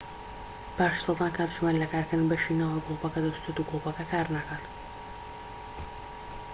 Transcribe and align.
پاش 0.77 0.95
سەدان 1.05 1.31
کاتژمێر 1.37 1.75
لە 1.81 1.87
کارکردن 1.93 2.29
بەشی 2.31 2.57
ناوەوەی 2.59 2.83
گلۆپەکە 2.87 3.19
دەسوتێت 3.25 3.57
و 3.59 3.67
گلۆپەکە 3.69 4.05
کارناکات 4.11 4.63